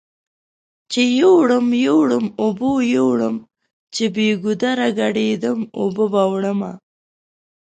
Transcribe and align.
چې 0.91 1.01
يوړم 1.21 1.67
يوړم 1.87 2.25
اوبو 2.43 2.71
يوړم 2.95 3.35
چې 3.93 4.03
بې 4.15 4.29
ګودره 4.43 4.87
ګډ 4.99 5.15
يدم 5.31 5.59
اوبو 5.79 6.05
به 6.13 6.23
وړمه 6.31 6.71